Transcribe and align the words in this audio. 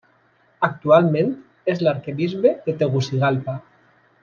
Actualment 0.67 1.29
és 1.75 1.83
l'arquebisbe 1.87 2.55
de 2.65 2.77
Tegucigalpa. 2.83 3.57